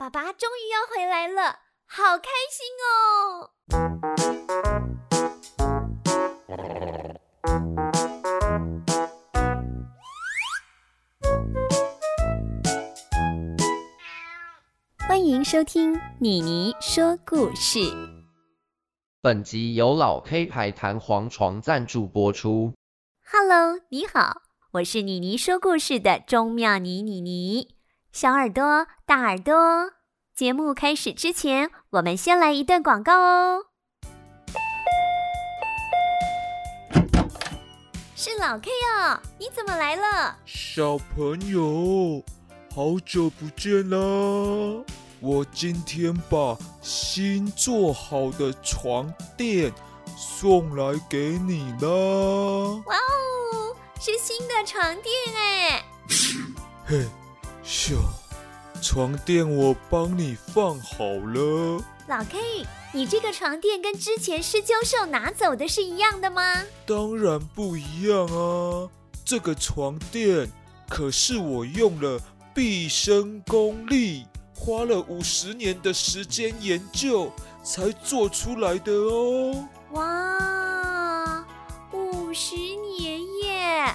[0.00, 3.50] 爸爸终于要回来了，好开心哦！
[15.08, 17.80] 欢迎收听妮妮说故事。
[19.20, 22.72] 本集由老 K 牌弹簧床赞助播出。
[23.24, 24.42] Hello，你好，
[24.74, 27.77] 我是妮妮说故事的钟妙妮妮妮。
[28.20, 29.92] 小耳朵，大耳朵，
[30.34, 33.66] 节目开始之前，我们先来一段广告哦。
[38.16, 40.36] 是老 K 哦，你怎么来了？
[40.44, 42.24] 小朋友，
[42.74, 43.96] 好久不见啦！
[45.20, 49.72] 我今天把新做好的床垫
[50.16, 51.88] 送来给你啦。
[52.84, 55.84] 哇哦，是新的床垫哎！
[56.84, 57.06] 嘿。
[57.70, 57.94] 小
[58.80, 61.78] 床垫我帮你放好了。
[62.06, 66.62] 老 K，你这个床垫跟之前施教授拿走的是一样的吗？
[66.86, 68.88] 当然不一样啊！
[69.22, 70.50] 这个床垫
[70.88, 72.18] 可是我用了
[72.54, 77.30] 毕生功力，花了五十年的时间研究
[77.62, 79.68] 才做出来的哦。
[79.90, 81.44] 哇，
[81.92, 82.56] 五十
[82.98, 83.94] 年耶，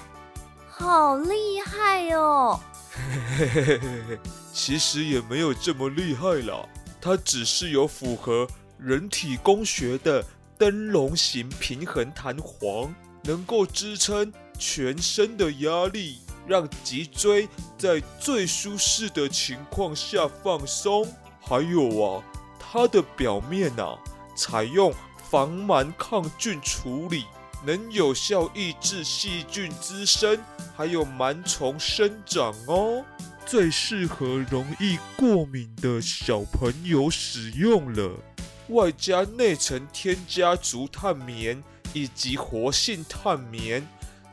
[0.70, 2.60] 好厉害哦！
[3.38, 4.18] 嘿嘿嘿嘿，
[4.52, 6.66] 其实也没有这么厉害啦，
[7.00, 8.46] 它只是有符合
[8.78, 10.24] 人体工学的
[10.58, 17.48] 灯笼形平衡弹簧，能够支撑全身的压力，让脊椎
[17.78, 21.06] 在最舒适的情况下放松。
[21.40, 22.22] 还有啊，
[22.58, 23.98] 它的表面啊，
[24.36, 24.94] 采用
[25.30, 27.24] 防螨抗菌处理，
[27.64, 30.38] 能有效抑制细菌滋生。
[30.76, 33.04] 还有螨虫生长哦，
[33.46, 38.18] 最适合容易过敏的小朋友使用了。
[38.68, 41.62] 外加内层添加竹炭棉
[41.92, 43.86] 以及活性炭棉，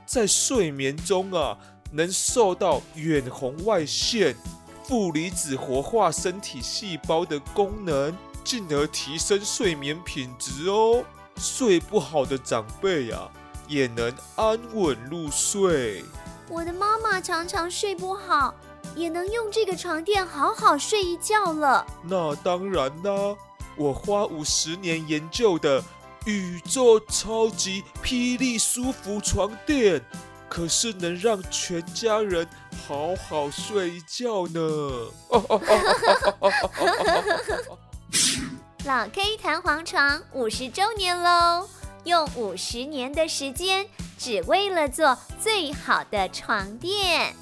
[0.06, 1.56] 在睡眠中啊，
[1.92, 4.36] 能受到远红外线、
[4.84, 11.06] 负离子活化身体细胞的功能，进而提升睡眠品质哦。
[11.38, 13.30] 睡不好的长辈啊，
[13.68, 16.04] 也能安稳入睡。
[16.50, 18.54] 我的妈妈常常睡不好，
[18.96, 21.86] 也能用这个床垫好好睡一觉了。
[22.04, 23.36] 那当然啦，
[23.78, 25.82] 我花五十年研究的
[26.26, 30.04] 宇宙超级霹雳舒服床垫，
[30.50, 32.46] 可是能让全家人
[32.86, 34.60] 好好睡一觉呢。
[38.84, 41.70] 老 K 弹簧床五十周年喽，
[42.04, 43.88] 用五十年的时间。
[44.18, 47.36] 只为了做最好的床垫，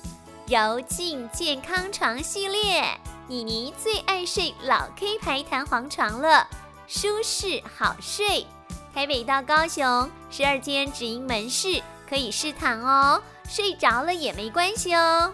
[0.48, 2.84] 柔静健康床系列，
[3.28, 6.46] 妮妮最爱睡老 K 牌弹簧床了，
[6.88, 8.46] 舒适好睡。
[8.94, 15.34] 台北到高雄十二间直营门市可以试躺哦，睡着了也没关系哦。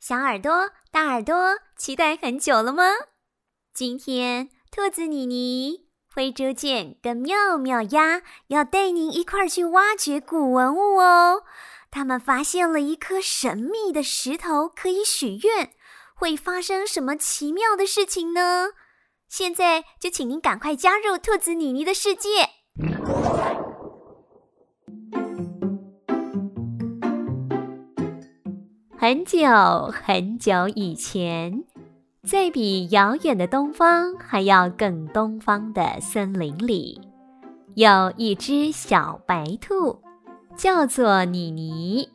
[0.00, 2.84] 小耳朵、大耳朵，期待很久了吗？
[3.72, 5.86] 今天兔子妮妮。
[6.14, 11.44] 灰猪见跟妙妙鸭要带您一块儿去挖掘古文物哦。
[11.90, 15.70] 他们发现了一颗神秘的石头，可以许愿，
[16.14, 18.72] 会发生什么奇妙的事情呢？
[19.26, 22.50] 现在就请您赶快加入兔子妮妮的世界。
[28.98, 29.40] 很久
[29.90, 31.64] 很久以前。
[32.22, 37.00] 在比遥远的东方还要更东方的森林里，
[37.74, 39.98] 有一只小白兔，
[40.54, 42.10] 叫做妮妮。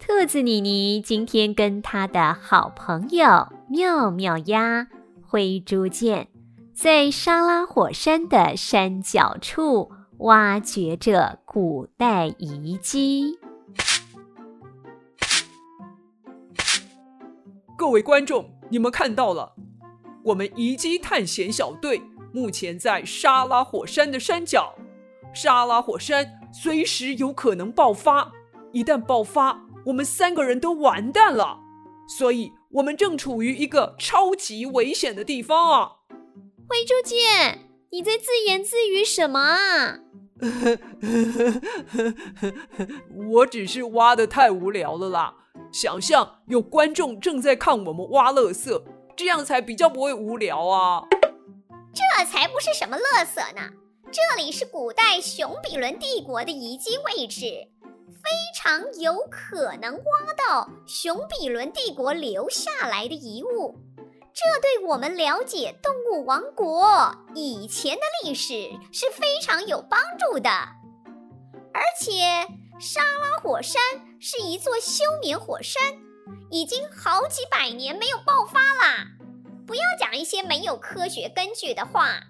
[0.00, 4.88] 兔子妮妮今天跟她的好朋友妙妙鸭、
[5.22, 6.26] 灰猪见，
[6.74, 13.38] 在沙拉火山的山脚处挖掘着古代遗迹。
[17.78, 18.59] 各位观众。
[18.70, 19.52] 你们看到了，
[20.24, 22.00] 我们遗迹探险小队
[22.32, 24.74] 目前在沙拉火山的山脚。
[25.34, 28.32] 沙拉火山随时有可能爆发，
[28.72, 31.58] 一旦爆发，我们三个人都完蛋了。
[32.08, 35.92] 所以，我们正处于一个超级危险的地方啊！
[36.68, 37.16] 灰猪姐，
[37.90, 40.00] 你在自言自语什么啊？
[43.32, 45.36] 我只是挖的太无聊了啦。
[45.72, 48.82] 想象有观众正在看我们挖乐色，
[49.16, 51.04] 这样才比较不会无聊啊！
[51.92, 53.70] 这才不是什么乐色呢，
[54.10, 63.76] 这里是古代熊比伦帝国的遗迹位置，非常有可能挖到熊比伦帝国留下来的遗物。
[64.32, 70.50] 这对我们了解动物王国以前的历史是非常有帮助的。
[71.72, 72.46] 而且，
[72.78, 73.80] 沙拉火山
[74.22, 75.80] 是一座休眠火山，
[76.50, 79.06] 已经好几百年没有爆发啦。
[79.66, 82.24] 不要讲一些没有科学根据的话。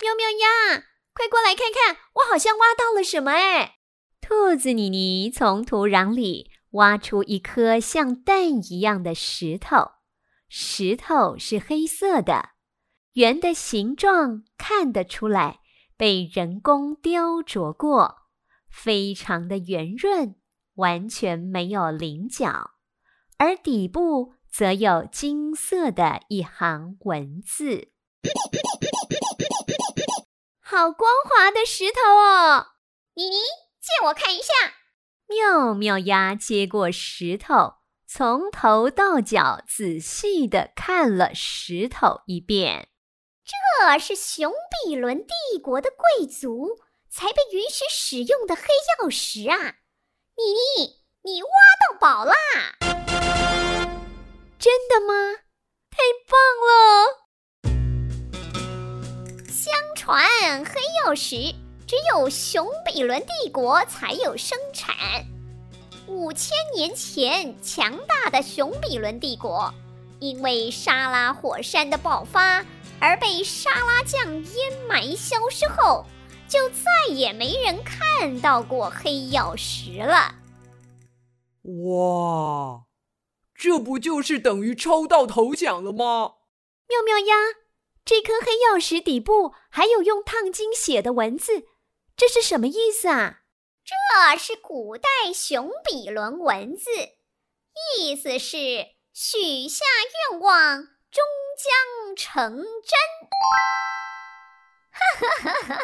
[0.00, 3.76] 喵喵呀，快过来看看，我好像挖到了什么哎！
[4.20, 9.92] 兔子妮妮从土壤里挖出一颗像蛋一样的石头，
[10.48, 12.50] 石头是黑色的，
[13.12, 15.60] 圆的形状看得出来
[15.96, 18.16] 被人工雕琢过，
[18.68, 20.36] 非常的圆润，
[20.74, 22.72] 完全没有棱角，
[23.38, 27.92] 而底部则有金色的一行文字。
[30.60, 32.66] 好光滑的石头哦！
[33.14, 33.36] 妮妮，
[33.80, 34.52] 借我看一下。
[35.28, 37.74] 妙妙鸭接过石头，
[38.06, 42.88] 从头到脚仔细的看了石头一遍。
[43.46, 44.50] 这是熊
[44.86, 46.78] 比伦帝国的贵族
[47.10, 48.62] 才被允许使用的黑
[48.98, 49.76] 曜石啊！
[50.34, 51.48] 妮妮，你挖
[51.82, 52.34] 到宝啦！
[54.58, 55.36] 真的吗？
[55.90, 56.72] 太棒了！
[59.52, 61.54] 相传黑曜石
[61.86, 64.96] 只有熊比伦帝国才有生产。
[66.06, 69.74] 五千年前，强大的熊比伦帝国
[70.18, 72.64] 因为沙拉火山的爆发
[73.04, 76.06] 而被沙拉酱淹埋消失后，
[76.48, 80.36] 就再也没人看到过黑曜石了。
[81.84, 82.86] 哇，
[83.54, 86.36] 这不就是等于抽到头奖了吗？
[86.88, 87.34] 妙妙呀！
[88.06, 91.66] 这颗黑曜石底部还有用烫金写的文字，
[92.16, 93.40] 这是什么意思啊？
[93.84, 96.88] 这是古代熊比伦文字，
[97.98, 98.56] 意思是
[99.12, 99.84] 许下
[100.30, 100.78] 愿望
[101.10, 101.22] 终
[101.58, 102.98] 将成真。
[104.90, 105.76] 哈哈哈哈！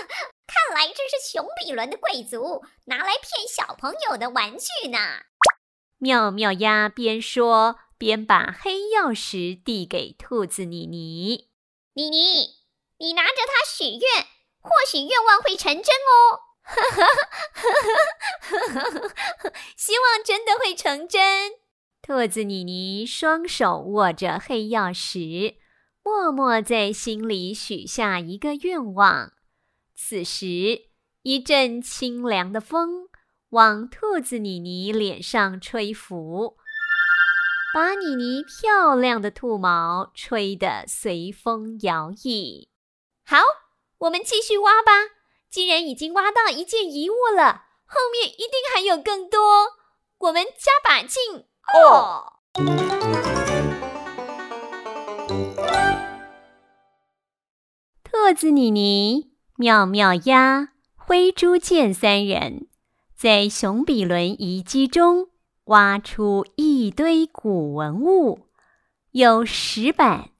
[0.46, 4.98] 看来这是熊比伦的贵族拿来骗小朋友的玩具呢。
[5.98, 11.50] 妙妙鸭边说边把黑曜石递给兔子妮妮。
[11.94, 12.56] 妮妮，
[12.98, 14.26] 你拿着它许愿，
[14.60, 16.40] 或许愿望会成真哦。
[19.76, 21.52] 希望真的会成真。
[22.00, 25.56] 兔子妮妮双手握着黑曜石，
[26.02, 29.32] 默默在心里许下一个愿望。
[29.94, 30.88] 此时，
[31.22, 33.08] 一阵清凉的风
[33.50, 36.56] 往兔子妮妮脸上吹拂。
[37.72, 42.68] 把妮妮漂亮的兔毛吹得随风摇曳。
[43.24, 43.38] 好，
[43.98, 44.92] 我们继续挖吧。
[45.48, 49.38] 既然已经挖到一件遗物了，后面一定还有更多。
[50.18, 52.32] 我们加把劲哦！
[58.32, 62.68] 子妮妮、妙妙鸭、灰猪见三人
[63.16, 65.28] 在熊比伦遗迹中。
[65.64, 68.48] 挖出一堆古文物，
[69.12, 70.30] 有石板、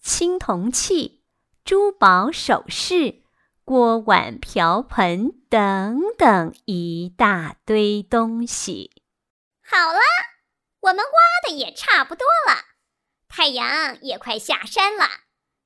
[0.00, 1.22] 青铜器、
[1.64, 3.22] 珠宝首饰、
[3.64, 8.90] 锅碗瓢盆等等一大堆东西。
[9.62, 10.00] 好了，
[10.80, 12.56] 我们挖的也差不多了，
[13.28, 15.04] 太阳也快下山了，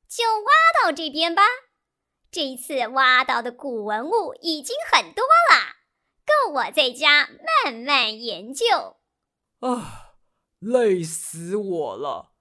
[0.06, 1.42] 就挖到这边吧。
[2.34, 5.76] 这一次挖到的古文物已经很多了，
[6.26, 7.28] 够我在家
[7.62, 8.96] 慢慢研究。
[9.60, 10.16] 啊，
[10.58, 12.32] 累死我了！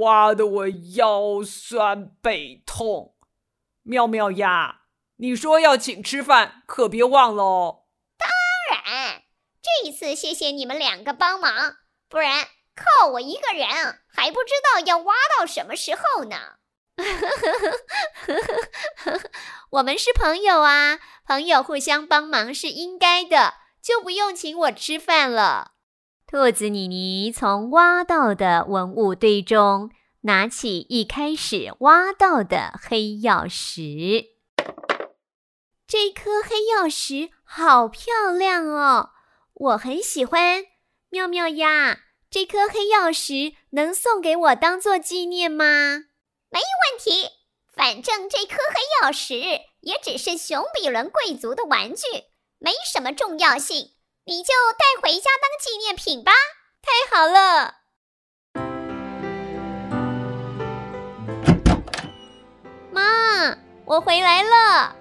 [0.00, 3.14] 挖得我腰酸背痛。
[3.84, 4.80] 妙妙呀，
[5.18, 7.84] 你说要请吃饭，可别忘了哦。
[8.18, 8.28] 当
[8.76, 9.22] 然，
[9.62, 11.76] 这一次谢谢你们两个帮忙，
[12.08, 13.68] 不然靠我一个人
[14.08, 16.57] 还不知道要挖到什么时候呢。
[19.70, 25.72] 我们是朋友啊，朋友互相帮忙是应该的，就不用请我吃饭了。
[26.26, 29.90] 兔子妮妮从挖到的文物堆中
[30.22, 34.26] 拿起一开始挖到的黑曜石。
[35.86, 39.10] 这颗黑曜石好漂亮哦，
[39.54, 40.64] 我很喜欢。
[41.08, 42.00] 妙妙呀，
[42.30, 46.04] 这颗黑曜石能送给我当做纪念吗？
[46.50, 47.28] 没问题，
[47.74, 49.34] 反正这颗黑曜石
[49.80, 52.06] 也只是熊比伦贵族的玩具，
[52.58, 53.92] 没什么重要性。
[54.24, 56.32] 你就带回家当纪念品吧！
[56.82, 57.74] 太好了，
[62.90, 64.96] 妈，我回来了。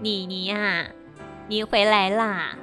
[0.00, 0.88] 妮妮啊，
[1.48, 2.56] 你回来啦！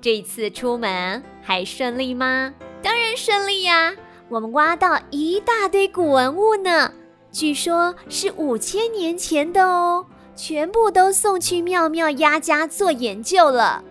[0.00, 2.54] 这次出门还顺利吗？
[2.82, 3.96] 当然顺利呀！
[4.28, 6.92] 我们挖到一大堆古文物呢，
[7.38, 10.04] 据说是五千年前的哦，
[10.34, 13.84] 全部都送去妙妙鸭家做研究了。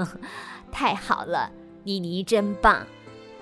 [0.70, 1.50] 太好了，
[1.84, 2.86] 妮妮真棒！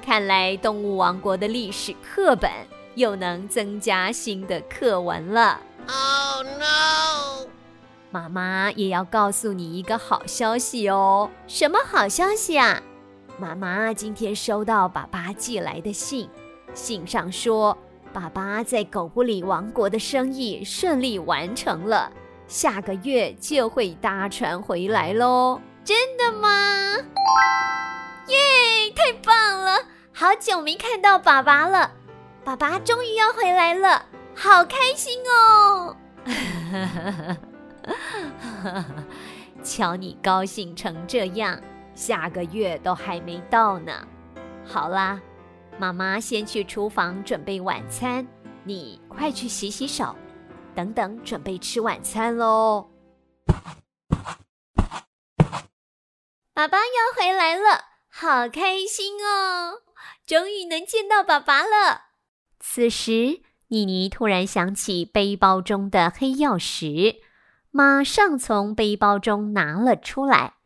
[0.00, 2.48] 看来动物王国的历史课本
[2.94, 5.58] 又能增加新的课文了。
[5.88, 7.48] Oh no！
[8.12, 11.28] 妈妈也要告诉你一个好消息哦。
[11.48, 12.80] 什么好消息啊？
[13.40, 16.30] 妈妈今天收到爸爸寄来的信，
[16.74, 17.76] 信上说
[18.12, 22.12] 爸爸在狗不理王国的生意顺利完成了，
[22.46, 25.60] 下个月就会搭船回来喽。
[25.82, 26.96] 真的吗？
[28.28, 29.78] 耶，太棒了！
[30.12, 31.90] 好久没看到爸爸了，
[32.44, 34.04] 爸爸终于要回来了，
[34.34, 35.96] 好开心哦！
[39.64, 41.58] 瞧你高兴成这样，
[41.94, 43.92] 下个月都还没到呢。
[44.64, 45.18] 好啦，
[45.78, 48.26] 妈妈先去厨房准备晚餐，
[48.64, 50.14] 你快去洗洗手，
[50.74, 52.88] 等等准备吃晚餐喽。
[56.54, 59.82] 爸爸要回来了，好开心哦！
[60.24, 62.02] 终于能见到爸爸了。
[62.60, 67.16] 此时，妮妮突然想起背包中的黑曜石。
[67.74, 70.56] 马上从背包中拿了出来，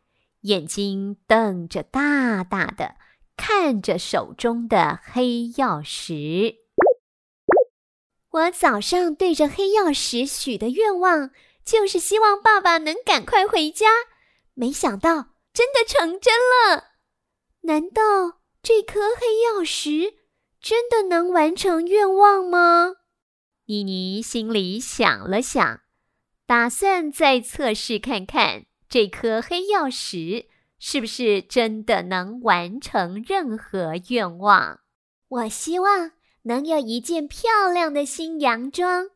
[0.41, 2.95] 眼睛瞪着大大的，
[3.37, 6.55] 看着手中的黑曜石。
[8.31, 11.31] 我早上对着黑曜石许的愿望，
[11.63, 13.87] 就是希望爸爸能赶快回家。
[14.53, 16.95] 没想到真的成真了。
[17.61, 20.15] 难道这颗黑曜石
[20.59, 22.95] 真的能完成愿望吗？
[23.65, 25.81] 妮妮心里想了想。
[26.45, 30.47] 打算再测试看看这颗黑曜石
[30.79, 34.79] 是不是真的能完成任何愿望。
[35.27, 36.11] 我希望
[36.43, 39.09] 能有一件漂亮的新洋装，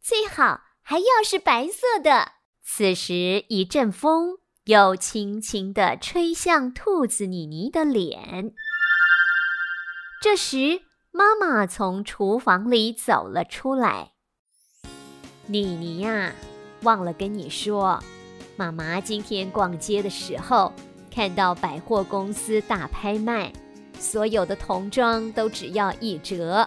[0.00, 2.32] 最好还要是白色的。
[2.62, 8.52] 此时，一阵风又轻轻地吹向兔子妮妮的脸。
[10.20, 14.12] 这时，妈妈从厨房里走了出来。
[15.46, 16.32] 妮妮呀。
[16.82, 18.02] 忘了跟你说，
[18.56, 20.72] 妈妈今天逛街的时候，
[21.14, 23.52] 看到百货公司大拍卖，
[23.98, 26.66] 所有的童装都只要一折。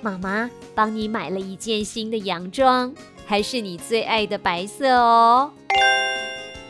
[0.00, 2.94] 妈妈帮你买了一件新的洋装，
[3.26, 5.52] 还是你最爱的白色哦。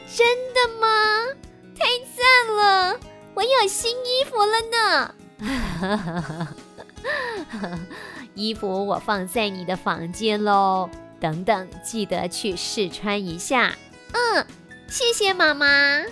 [0.06, 0.86] 真的吗？
[1.78, 2.22] 太赞
[2.56, 2.98] 了！
[3.34, 5.14] 我有新衣服了呢。
[8.34, 10.88] 衣服我放在你的房间喽。
[11.20, 13.74] 等等，记得去试穿一下。
[14.12, 14.46] 嗯，
[14.88, 16.04] 谢谢妈妈。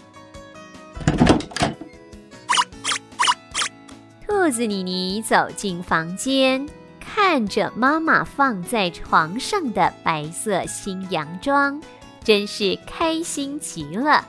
[4.45, 6.69] 兔子妮妮走进房间，
[6.99, 11.81] 看着妈妈放在床上的白色新洋装，
[12.25, 14.27] 真是开心极了。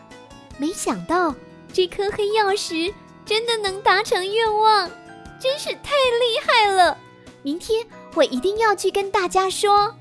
[0.60, 1.34] 没想到
[1.74, 2.94] 这颗黑曜石
[3.26, 4.88] 真的能达成愿望，
[5.40, 5.90] 真是太
[6.20, 6.96] 厉害了！
[7.42, 9.96] 明天我一定要去跟大家说。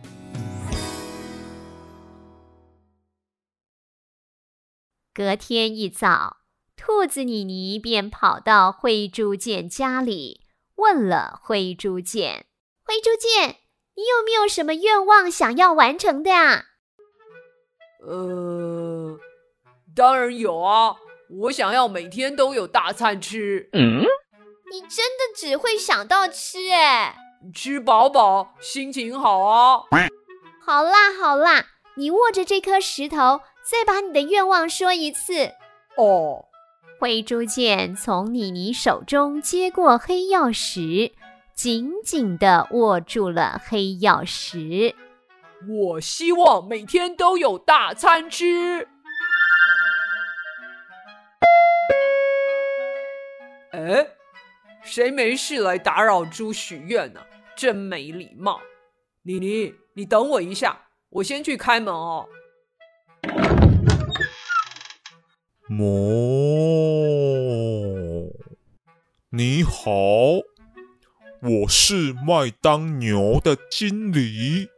[5.14, 6.36] 隔天一早，
[6.76, 10.40] 兔子妮妮便跑到灰猪剑家里，
[10.76, 12.46] 问了灰猪剑
[12.84, 13.56] ：“灰猪剑，
[13.94, 16.66] 你有没有什么愿望想要完成的呀
[18.04, 19.18] ？”“呃，
[19.94, 20.96] 当然有啊，
[21.42, 23.68] 我想要每天都有大餐吃。
[23.74, 24.02] ”“嗯，
[24.72, 27.16] 你真的只会想到吃哎？
[27.54, 29.84] 吃饱饱，心情好啊。
[30.64, 35.52] ”“好啦好啦，你握着这颗石头。”再把你的愿望说一次
[35.96, 36.46] 哦。
[37.02, 41.10] 灰猪见从妮妮手中接过黑曜石，
[41.52, 44.94] 紧紧地握住了黑曜石。
[45.68, 48.86] 我希望每天都有大餐吃。
[53.72, 54.06] 哎，
[54.84, 57.20] 谁没事来打扰猪许愿呢？
[57.56, 58.60] 真没礼貌！
[59.22, 60.80] 妮妮，你等我一下，
[61.10, 62.28] 我先去开门哦。
[65.74, 65.88] 魔，
[69.30, 69.90] 你好，
[71.40, 74.68] 我是麦当牛的经理。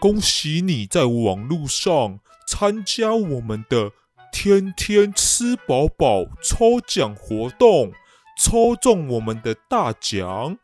[0.00, 3.92] 恭喜你在网络上参加我们的
[4.32, 7.92] 天天吃饱饱抽奖活动，
[8.40, 10.56] 抽中我们的大奖。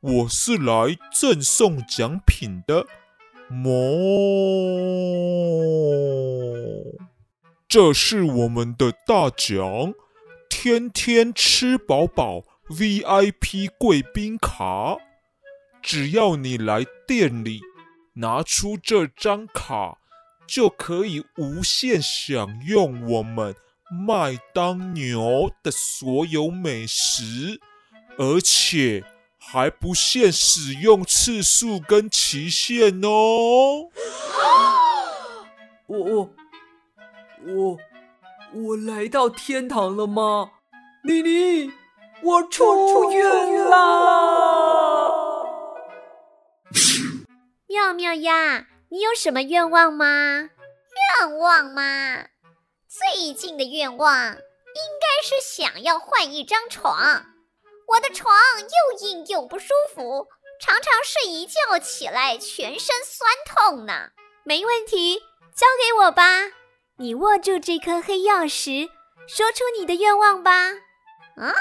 [0.00, 2.86] 我是来赠送奖品的。
[3.48, 3.70] 魔！
[7.70, 9.94] 这是我们的大奖，
[10.48, 14.96] 天天吃饱饱 VIP 贵宾卡。
[15.80, 17.60] 只要你来店里
[18.14, 19.98] 拿出这张卡，
[20.48, 23.54] 就可以无限享用我们
[23.88, 27.60] 麦当劳的所有美食，
[28.18, 29.04] 而且。
[29.42, 33.88] 还不限使用次数跟期限哦！
[35.88, 36.30] 我我
[37.46, 37.78] 我
[38.54, 40.50] 我来到天堂了吗？
[41.04, 41.72] 妮妮，
[42.22, 45.10] 我出院啦！
[47.66, 50.50] 妙妙呀，你有什么愿望吗？
[51.18, 52.26] 愿望吗？
[52.86, 57.24] 最近的愿望应该是想要换一张床。
[57.86, 60.28] 我的床又硬又不舒服，
[60.60, 64.10] 常常睡一觉起来全身酸痛呢。
[64.44, 65.20] 没问题，
[65.54, 66.52] 交给我吧。
[67.00, 68.90] 你握住这颗黑曜石，
[69.26, 70.52] 说出你的愿望吧。
[71.38, 71.54] 啊，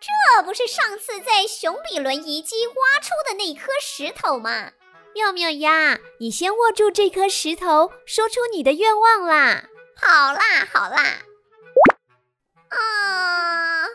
[0.00, 4.72] 这不是上次在熊比伦遗迹挖出的那颗石头吗？
[5.14, 9.68] 妙妙呀，你先握住这颗石头，说出你的愿望啦。
[9.94, 10.98] 好啦，好啦。
[12.70, 13.86] 啊、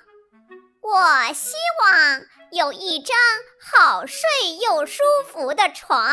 [0.79, 2.21] 我希望
[2.53, 3.17] 有一张
[3.59, 6.07] 好睡又舒服的床。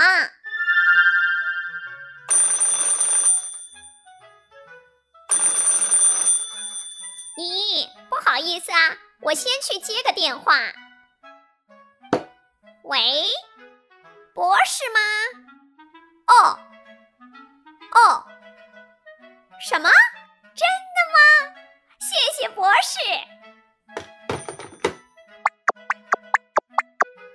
[8.41, 10.59] 意思啊，我先去接个电话。
[12.85, 12.99] 喂，
[14.35, 15.01] 博士吗？
[16.27, 16.59] 哦，
[17.93, 18.25] 哦，
[19.61, 19.89] 什么？
[20.55, 21.55] 真的吗？
[22.01, 22.99] 谢谢博士。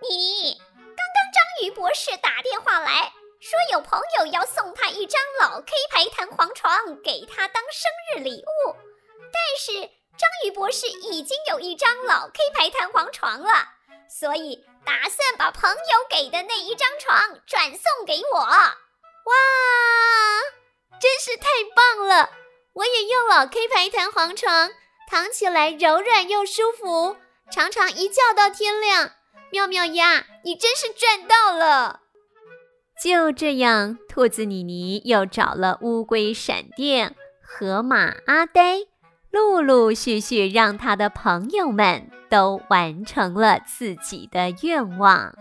[0.01, 8.75] 你刚刚章鱼博士打电话来说，有朋友要送他一张老 K 牌弹簧床，给他当生日礼物。
[9.31, 13.67] 但是章鱼博士已经有一张老 K 牌弹簧床了，
[14.10, 15.75] 所以打算把朋友
[16.09, 18.39] 给的那一张床转送给我。
[18.39, 19.33] 哇，
[21.00, 22.29] 真是太棒了！
[22.74, 24.72] 我也用老 K 牌弹簧床，
[25.09, 27.18] 躺起来柔软又舒服，
[27.51, 29.11] 常常一觉到天亮。
[29.51, 32.01] 妙妙呀，你真是赚到了！
[33.03, 38.87] 就这样，兔子妮妮又找了乌龟闪电、河马阿呆，
[39.35, 45.35] 陆陆续续让他的朋友们都完成了自己的愿望。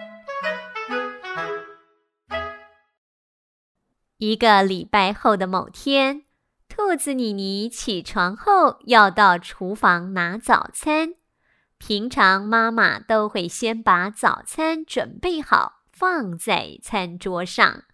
[4.18, 6.24] 一个礼拜后的某天，
[6.68, 11.14] 兔子妮妮起床后要到厨房拿早餐。
[11.78, 17.84] 平常妈妈都会先把早餐准备好，放在餐桌上，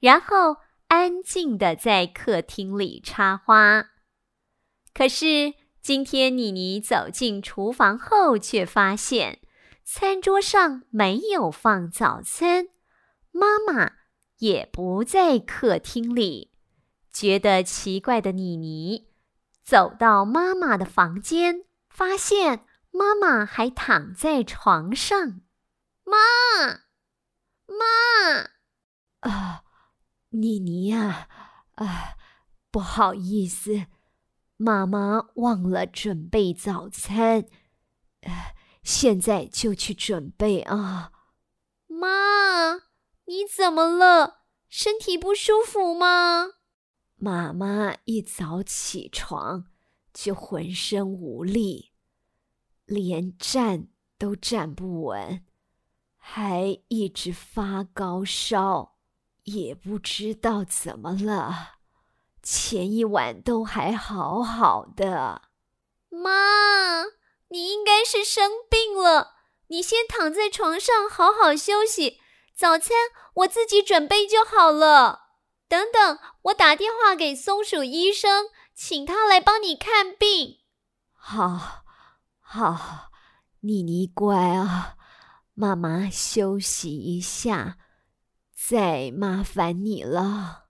[0.00, 0.56] 然后
[0.88, 3.91] 安静地在客厅里插花。
[4.94, 9.40] 可是今天妮妮走进厨房后，却发现
[9.84, 12.68] 餐桌上没有放早餐，
[13.30, 13.92] 妈妈
[14.38, 16.52] 也不在客厅里。
[17.12, 19.08] 觉得奇怪的妮妮
[19.62, 22.66] 走到妈妈的房间，发现。
[22.94, 25.40] 妈妈还躺在床上，
[26.04, 26.82] 妈，
[27.66, 28.50] 妈，
[29.20, 29.64] 啊，
[30.28, 31.26] 妮妮呀，
[31.76, 32.18] 啊，
[32.70, 33.86] 不好意思，
[34.62, 37.48] 妈妈忘了准备早餐，
[38.20, 41.10] 呃，现在就去准备啊。
[41.88, 42.74] 妈，
[43.24, 44.44] 你怎么了？
[44.68, 46.52] 身体不舒服吗？
[47.16, 49.66] 妈妈一早起床
[50.14, 51.90] 就浑身无力。
[52.84, 55.44] 连站都站不稳，
[56.16, 58.96] 还一直发高烧，
[59.42, 61.81] 也不知道怎么了。
[62.42, 65.42] 前一晚都还好好的。
[66.08, 67.04] 妈，
[67.48, 69.34] 你应该是生病了，
[69.68, 72.20] 你先躺在床上好好休息。
[72.54, 72.96] 早餐
[73.34, 75.20] 我自己准备就好了。
[75.68, 80.58] 等等，我打电话给松鼠医生，请他来帮你看病。
[81.14, 81.82] 好。
[82.54, 83.10] 好，
[83.60, 84.96] 妮妮乖啊，
[85.54, 87.78] 妈妈休息一下，
[88.54, 90.61] 再麻烦你了。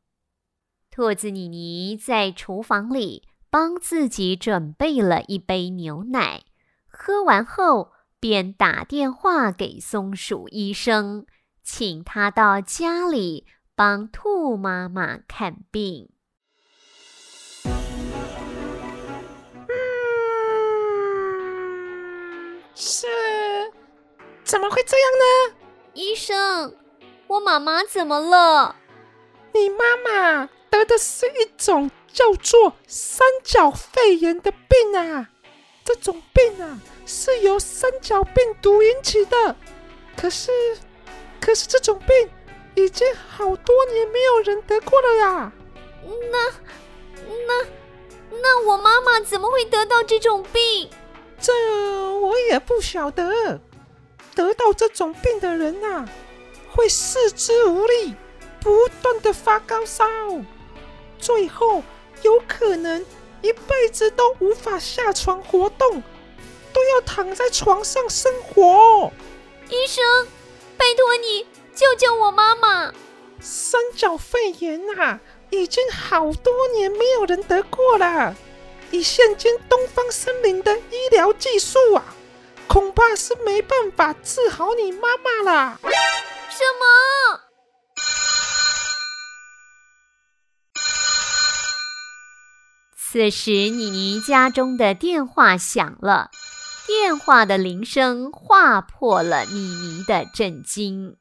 [0.94, 6.42] 兔子妮妮在厨房里帮自己准备了一杯牛奶，
[6.86, 11.24] 喝完后便打电话给松鼠医生，
[11.62, 16.10] 请他到家里帮兔妈妈看病。
[17.64, 17.72] 嗯
[22.74, 23.06] 是，
[24.44, 25.56] 怎么会这样呢？
[25.94, 26.76] 医生，
[27.28, 28.76] 我妈妈怎么了？
[29.54, 35.28] 你妈妈得的是一种叫做三角肺炎的病啊！
[35.84, 39.54] 这种病啊，是由三角病毒引起的。
[40.16, 40.50] 可是，
[41.38, 42.30] 可是这种病
[42.74, 45.52] 已经好多年没有人得过了呀。
[46.30, 46.50] 那，
[47.46, 47.66] 那，
[48.40, 50.88] 那我妈妈怎么会得到这种病？
[51.38, 51.52] 这
[52.18, 53.60] 我也不晓得。
[54.34, 56.08] 得到这种病的人呐、啊，
[56.70, 58.14] 会四肢无力，
[58.60, 60.06] 不断的发高烧，
[61.22, 61.84] 最后
[62.22, 63.06] 有可能
[63.42, 66.02] 一辈子都无法下床活动，
[66.72, 69.12] 都要躺在床上生活。
[69.68, 70.04] 医生，
[70.76, 72.92] 拜托你救救我妈妈！
[73.40, 78.34] 三角肺炎啊，已经好多年没有人得过了。
[78.90, 82.04] 以现今东方森林的医疗技术啊，
[82.66, 85.78] 恐怕是没办法治好你妈妈啦。
[85.82, 87.51] 什么？
[93.12, 96.30] 此时，妮妮家中的电话响了。
[96.86, 101.18] 电话的铃声划破了妮妮的震惊。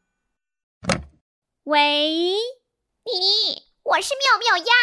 [1.66, 1.82] 喂，
[3.04, 4.74] 妮妮，我是妙妙鸭，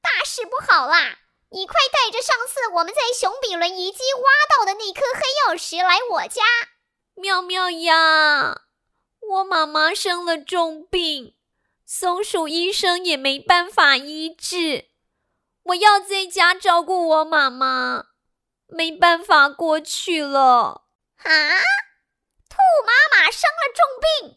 [0.00, 1.18] 大事不好啦！
[1.50, 6.42] 你快带着上次我们在熊比伦遗迹挖到的那颗黑曜石来我家。
[7.16, 8.62] 妙妙鸭，
[9.20, 11.34] 我妈妈生了重病，
[11.84, 14.86] 松鼠医生也没办法医治，
[15.68, 18.04] 我要在家照顾我妈妈。
[18.68, 20.82] 没办法过去了
[21.22, 21.30] 啊！
[22.48, 24.36] 兔妈妈生了重病。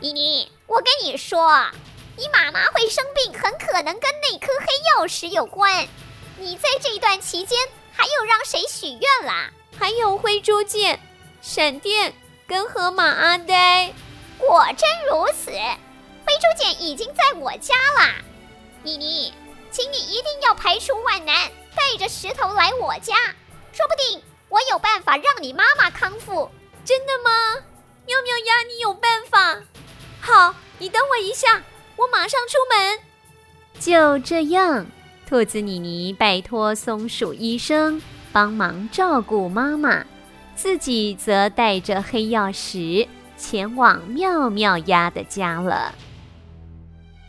[0.00, 1.70] 妮妮，我跟你说，
[2.16, 4.66] 你妈妈会生病，很可能跟那颗黑
[4.96, 5.86] 曜石有关。
[6.38, 7.58] 你在这段期间
[7.92, 9.50] 还有让谁许愿啦？
[9.78, 10.98] 还有灰猪剑、
[11.42, 12.14] 闪电
[12.46, 13.92] 跟河马阿呆。
[14.38, 15.52] 果真如此，
[16.32, 18.14] 灰猪剑已经在我家啦。
[18.82, 19.34] 妮妮，
[19.70, 21.34] 请你一定要排除万难，
[21.76, 23.14] 带着石头来我家，
[23.70, 26.50] 说不定我有办法让你妈妈康复。
[26.86, 27.62] 真的吗？
[28.06, 29.60] 妙妙鸭，你有办法？
[30.22, 31.62] 好，你等我一下，
[31.96, 32.98] 我马上出门。
[33.78, 34.86] 就这样，
[35.28, 38.00] 兔子妮妮拜托松鼠医生
[38.32, 40.06] 帮忙照顾妈妈，
[40.56, 45.94] 自己则带着黑曜石前往妙妙鸭的家了。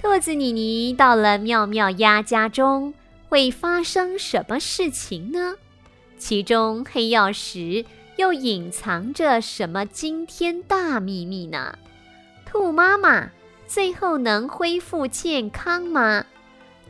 [0.03, 2.93] 兔子妮妮到了妙妙鸭家中，
[3.29, 5.55] 会发生什么事情呢？
[6.17, 7.85] 其中黑曜石
[8.17, 11.77] 又隐藏着什么惊天大秘密呢？
[12.45, 13.29] 兔妈妈
[13.65, 16.25] 最后能恢复健康吗？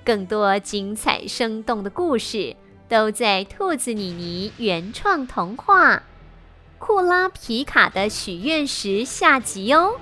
[0.03, 2.55] 更多精彩生动的故事
[2.89, 5.97] 都在兔子妮妮原创童话
[6.79, 9.99] 《库拉皮卡的许愿石》下集哦。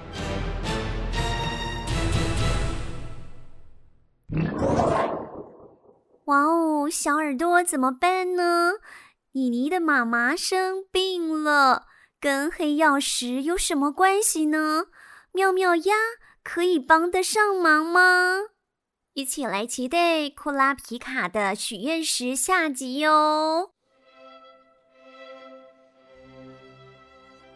[6.25, 8.73] 哇哦，小耳朵怎么办呢？
[9.33, 11.87] 妮妮的妈妈生病了，
[12.19, 14.85] 跟黑曜石有什么关系呢？
[15.33, 15.95] 妙妙鸭
[16.43, 18.37] 可以帮得上忙吗？
[19.13, 23.71] 一起来期待库拉皮卡的许愿石下集哟！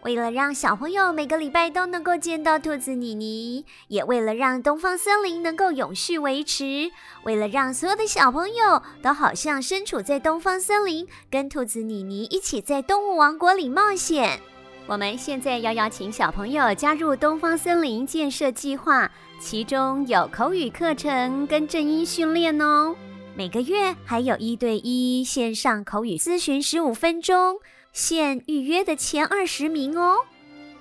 [0.05, 6.91] 为了让小朋友每个礼拜都能够见到兔子妮妮，也为了让东方森林能够永续维持，
[7.23, 14.39] 为了让所有的小朋友都好像身处在东方森林，跟兔子妮妮一起在动物王国里冒险，
[14.85, 22.95] 我们现在要邀请小朋友加入东方森林建设计划，其中有口语课程跟正音训练哦，
[23.35, 27.57] 每个月还有一对一线上口语咨询十五分钟。
[27.95, 30.17] 现预约的前二十名哦，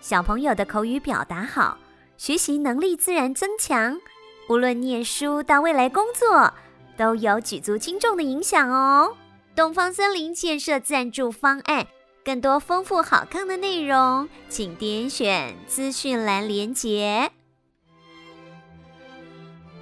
[0.00, 1.79] 小朋友的口语表达好，
[2.18, 4.00] 学习能力自然增强，
[4.48, 6.53] 无论念书到未来工作，
[6.96, 9.16] 都有举足轻重的影响哦。
[9.55, 11.87] 东方森林建设赞助方案，
[12.24, 17.31] 更多丰富好看的内容，请点选资讯栏连结。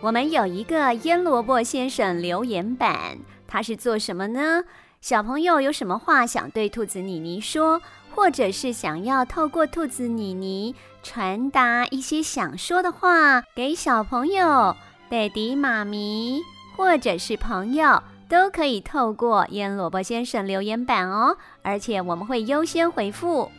[0.02, 4.64] 我们有一个腌萝卜先生留言板，他是做什么呢？
[5.02, 7.82] 小朋友有什么话想对兔子妮妮说，
[8.14, 14.76] 或者是想要透过兔子妮妮传达一些想说的话给小朋友、
[15.10, 16.40] 爹地妈咪，
[16.76, 23.50] 或者是朋友，都可以透过腌萝卜先生留言板哦，而且我们会优先回复。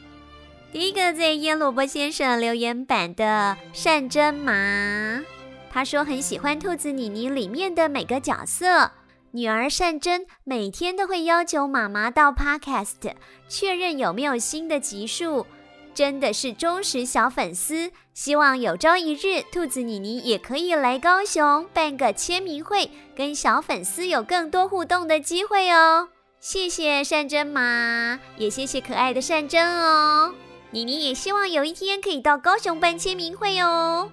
[0.72, 5.22] 第一个在腌萝卜先生留言板的善珍麻，
[5.70, 8.92] 他说很喜欢兔子妮妮里面的每个角色。
[9.36, 13.16] 女儿善珍每天都会要求妈妈到 Podcast
[13.50, 15.48] 确认有没有新的集数，
[15.96, 17.92] 真的是忠实小粉丝。
[18.14, 26.10] 希望有朝一日，兔子妮妮也可以来高雄办个签名会，跟小粉丝有更多互动的机会哦。
[26.40, 30.36] 谢谢善珍妈，也谢谢可爱的善珍哦。
[30.70, 34.12] 妮妮也希望有一天可以到高雄办签名会哦。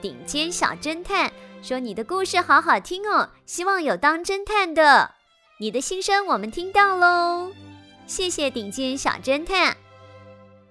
[0.00, 5.12] 顶尖小侦探说：“你的故事好好听哦，希望有当侦探的。
[5.58, 7.52] 你的心声我们听到喽，
[8.06, 9.76] 谢谢顶尖小侦探。”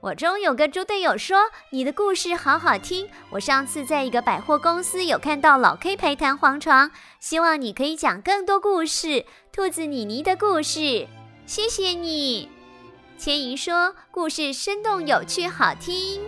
[0.01, 11.05] 我中有个猪队友说：“你的故事好好听。”我上次在一个百货公司有看到老 K 牌弹簧床，希望你可以讲更多故事，兔子妮妮的故事。
[11.45, 12.49] 谢谢你。
[13.17, 16.21] 千怡说：“故事生动有趣，好听。”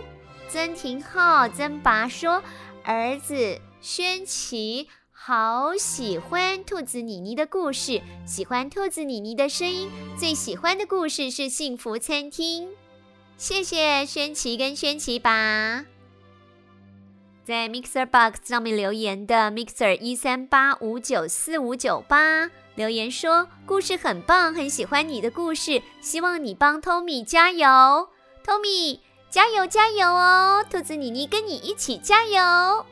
[0.50, 2.42] 曾廷浩、曾拔说
[2.84, 12.70] ：“儿子轩琪好喜欢兔子妮妮的故事，喜欢兔子妮妮的声音，最喜欢的故事是幸福餐厅。”
[13.36, 15.84] 谢谢轩琪跟轩琪吧，
[17.44, 27.66] 在 Mixer Box 上面留言的 Mixer 一三八五九四五九八留言说，故事很棒，很喜欢你的故事，希望你帮 Tommy 加油
[28.46, 32.86] ，Tommy 加油加油哦，兔子妮妮跟你一起加油。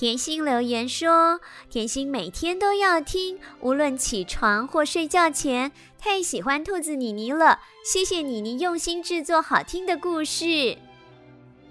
[0.00, 7.58] 甜心留言说：“甜心每天都要听，无论起床或睡觉前，太喜欢兔子妮妮了。
[7.84, 10.78] 谢谢妮妮用心制作好听的故事。”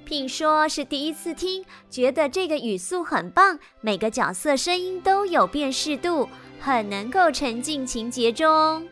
[0.06, 8.88] 并说是第一次听，觉得这个语速很棒，每个角色声音都有辨识度，很能够沉浸情节中。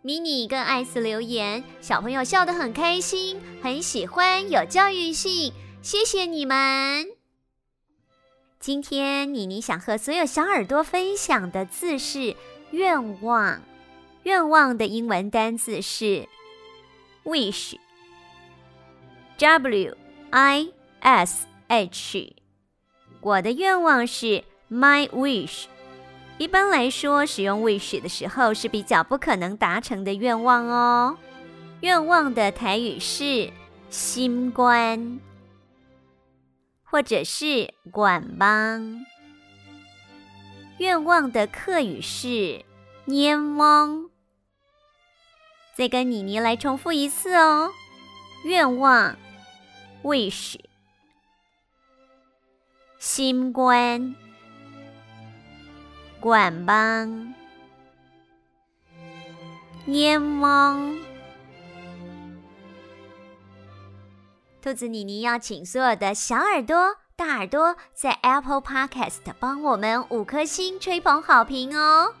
[0.00, 5.52] 迷你跟艾斯留言：“小朋友笑得很开心，很喜欢，有教育性。”
[5.84, 7.13] 谢谢你们。
[8.64, 12.34] 今天妮妮想和所有小耳朵分享的字是
[12.72, 13.60] “愿望”。
[14.24, 16.26] 愿望的英文单字是
[17.24, 17.76] “wish”，W
[20.30, 20.68] I
[21.00, 22.36] S H。
[23.20, 25.66] 我的愿望是 “my wish”。
[26.38, 31.18] 一般来说，使用 “wish” 的时候是比较不可能达成的愿望哦。
[31.82, 33.50] 愿望的台语是
[33.90, 35.20] “心愿”。
[36.94, 39.04] 或者是管邦，
[40.78, 42.64] 愿望的客语是
[43.06, 44.08] 念望。
[45.74, 47.72] 再跟妮妮来重复一次哦，
[48.44, 49.16] 愿望
[50.04, 50.54] wish，
[53.00, 54.14] 心愿，
[56.22, 57.34] 愿望，
[59.84, 60.96] 念望。
[64.64, 72.14] 兔子妮妮要请所有的小耳朵、大耳朵在 Apple Podcast 帮我们五颗星吹捧好评哦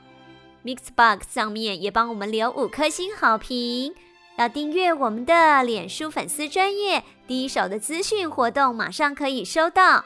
[0.62, 3.94] ，Mixbox 上面也帮我们留五颗星好评。
[4.36, 10.04] 要订阅我们的脸书粉丝专页，第一手的资讯活动马上可以收到。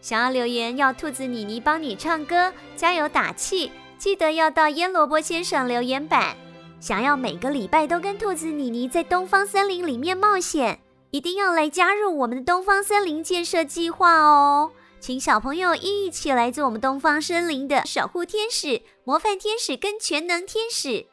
[0.00, 6.36] 想要留言要兔子妮妮帮你唱歌加油打气，记得要到腌萝卜先生留言板。
[6.80, 10.80] 想要每个礼拜都跟兔子妮妮在东方森林里面冒险。
[11.12, 14.72] 一定要来加入我们的东方森林建设计划哦！
[14.98, 21.04] 请小朋友一起来做我们东方森林的守护天使、模范天使跟全能天使。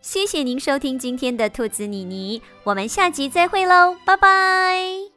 [0.00, 5.13] 谢谢您收听今天的兔子妮妮，我们下集再会喽，拜拜。